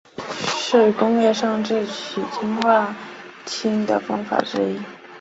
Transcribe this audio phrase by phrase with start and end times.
[0.33, 2.95] 是工业上制取氰化
[3.45, 4.79] 氢的方法之一。